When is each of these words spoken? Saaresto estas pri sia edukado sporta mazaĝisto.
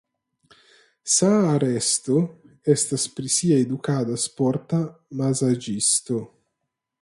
Saaresto 1.15 2.15
estas 2.75 3.05
pri 3.19 3.29
sia 3.35 3.59
edukado 3.67 4.17
sporta 4.25 4.81
mazaĝisto. 5.21 6.19